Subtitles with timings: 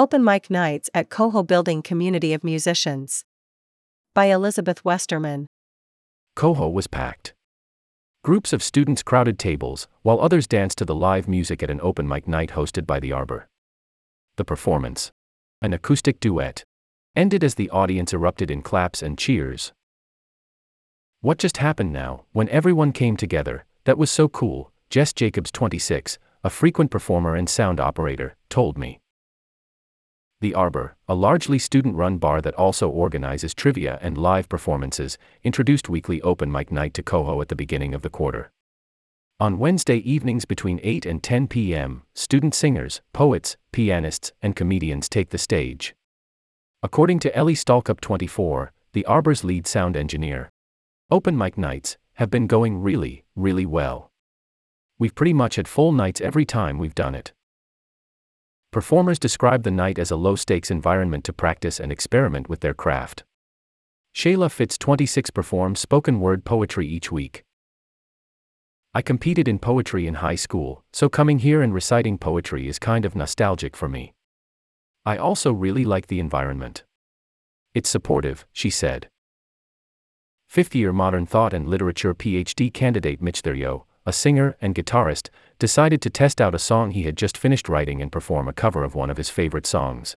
[0.00, 3.24] Open Mic Nights at Coho Building Community of Musicians.
[4.14, 5.48] By Elizabeth Westerman.
[6.36, 7.34] Coho was packed.
[8.22, 12.06] Groups of students crowded tables, while others danced to the live music at an open
[12.06, 13.48] mic night hosted by the Arbor.
[14.36, 15.10] The performance,
[15.60, 16.62] an acoustic duet,
[17.16, 19.72] ended as the audience erupted in claps and cheers.
[21.22, 26.20] What just happened now, when everyone came together, that was so cool, Jess Jacobs, 26,
[26.44, 29.00] a frequent performer and sound operator, told me.
[30.40, 35.88] The Arbor, a largely student run bar that also organizes trivia and live performances, introduced
[35.88, 38.52] weekly open mic night to Coho at the beginning of the quarter.
[39.40, 45.30] On Wednesday evenings between 8 and 10 p.m., student singers, poets, pianists, and comedians take
[45.30, 45.96] the stage.
[46.84, 50.50] According to Ellie Stallcup 24, the Arbor's lead sound engineer,
[51.10, 54.12] open mic nights have been going really, really well.
[55.00, 57.32] We've pretty much had full nights every time we've done it.
[58.78, 62.74] Performers describe the night as a low stakes environment to practice and experiment with their
[62.74, 63.24] craft.
[64.14, 67.42] Shayla Fitz 26 performs spoken word poetry each week.
[68.94, 73.04] I competed in poetry in high school, so coming here and reciting poetry is kind
[73.04, 74.14] of nostalgic for me.
[75.04, 76.84] I also really like the environment.
[77.74, 79.08] It's supportive, she said.
[80.46, 85.28] Fifth year modern thought and literature PhD candidate Mitch Thuryo, a singer and guitarist,
[85.58, 88.82] decided to test out a song he had just finished writing and perform a cover
[88.82, 90.16] of one of his favorite songs.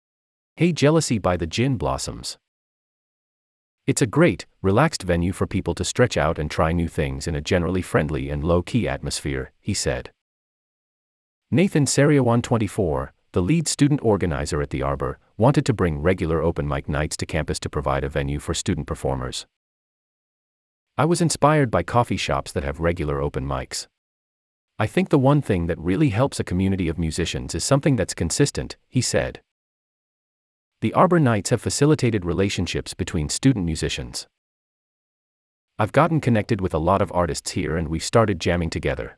[0.55, 2.37] Hey Jealousy by the Gin Blossoms.
[3.87, 7.33] It's a great, relaxed venue for people to stretch out and try new things in
[7.33, 10.11] a generally friendly and low key atmosphere, he said.
[11.49, 16.67] Nathan Sariawan 24, the lead student organizer at the Arbor, wanted to bring regular open
[16.67, 19.47] mic nights to campus to provide a venue for student performers.
[20.99, 23.87] I was inspired by coffee shops that have regular open mics.
[24.77, 28.13] I think the one thing that really helps a community of musicians is something that's
[28.13, 29.39] consistent, he said.
[30.81, 34.27] The Arbor Nights have facilitated relationships between student musicians.
[35.77, 39.17] I've gotten connected with a lot of artists here and we've started jamming together.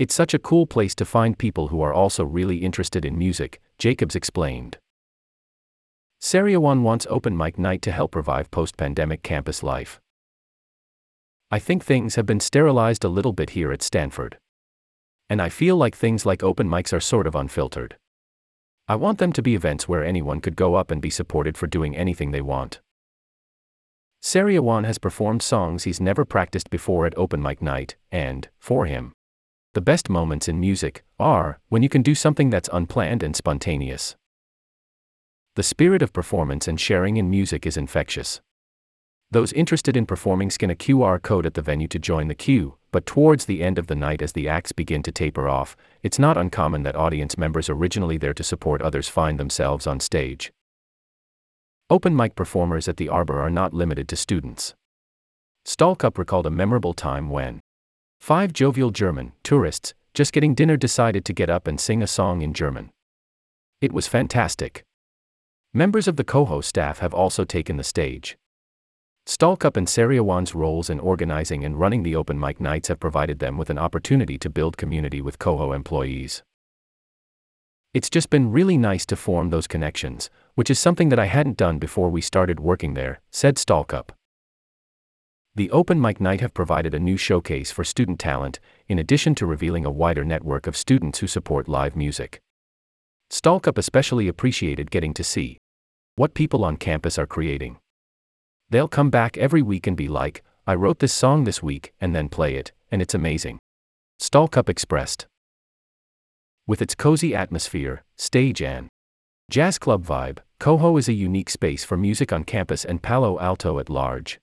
[0.00, 3.60] It's such a cool place to find people who are also really interested in music,
[3.78, 4.78] Jacobs explained.
[6.20, 10.00] Sariawan wants open mic night to help revive post pandemic campus life.
[11.52, 14.38] I think things have been sterilized a little bit here at Stanford.
[15.28, 17.96] And I feel like things like open mics are sort of unfiltered.
[18.86, 21.66] I want them to be events where anyone could go up and be supported for
[21.66, 22.80] doing anything they want.
[24.22, 29.12] Sariawan has performed songs he's never practiced before at open mic night, and, for him,
[29.72, 34.14] the best moments in music are when you can do something that's unplanned and spontaneous.
[35.56, 38.40] The spirit of performance and sharing in music is infectious.
[39.32, 42.76] Those interested in performing scan a QR code at the venue to join the queue,
[42.90, 46.18] but towards the end of the night, as the acts begin to taper off, it's
[46.18, 50.52] not uncommon that audience members originally there to support others find themselves on stage.
[51.88, 54.74] Open mic performers at the Arbor are not limited to students.
[55.64, 57.60] Stallcup recalled a memorable time when
[58.20, 62.42] five jovial German tourists, just getting dinner, decided to get up and sing a song
[62.42, 62.90] in German.
[63.80, 64.82] It was fantastic.
[65.72, 68.36] Members of the Coho staff have also taken the stage.
[69.30, 73.56] Stallcup and Sariawan's roles in organizing and running the open mic nights have provided them
[73.56, 76.42] with an opportunity to build community with Coho employees.
[77.94, 81.56] It's just been really nice to form those connections, which is something that I hadn't
[81.56, 84.08] done before we started working there, said Stallcup.
[85.54, 88.58] The Open Mic Night have provided a new showcase for student talent,
[88.88, 92.40] in addition to revealing a wider network of students who support live music.
[93.30, 95.58] Stallcup especially appreciated getting to see
[96.16, 97.78] what people on campus are creating.
[98.70, 102.14] They'll come back every week and be like, I wrote this song this week, and
[102.14, 103.58] then play it, and it's amazing.
[104.20, 105.26] Stallcup expressed.
[106.68, 108.88] With its cozy atmosphere, stage and
[109.50, 113.80] jazz club vibe, Coho is a unique space for music on campus and Palo Alto
[113.80, 114.38] at large.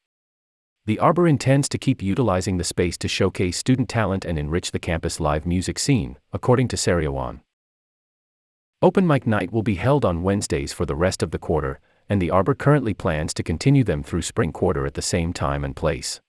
[0.86, 4.80] The Arbor intends to keep utilizing the space to showcase student talent and enrich the
[4.80, 7.42] campus live music scene, according to Sariawan.
[8.82, 12.22] Open Mic Night will be held on Wednesdays for the rest of the quarter, and
[12.22, 15.76] the Arbor currently plans to continue them through spring quarter at the same time and
[15.76, 16.22] place.